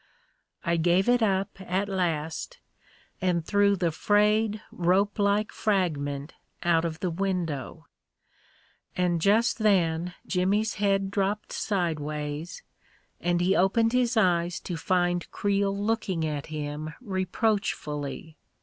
I 0.63 0.77
gave 0.77 1.07
it 1.07 1.21
up, 1.21 1.49
at 1.59 1.87
last, 1.87 2.57
and 3.21 3.45
threw 3.45 3.75
the 3.75 3.91
frayed, 3.91 4.59
rope 4.71 5.19
like 5.19 5.51
fragment 5.51 6.33
out 6.63 6.85
of 6.85 7.01
the 7.01 7.11
window; 7.11 7.85
and 8.97 9.21
just 9.21 9.59
then 9.59 10.15
Jimmy's 10.25 10.73
head 10.81 11.11
dropped 11.11 11.53
side 11.53 11.99
ways, 11.99 12.63
and 13.19 13.41
he 13.41 13.55
opened 13.55 13.93
his 13.93 14.17
eyes 14.17 14.59
to 14.61 14.75
find 14.75 15.29
Creel 15.29 15.77
looking 15.77 16.25
at 16.25 16.47
him 16.47 16.95
reproachfully. 16.99 18.37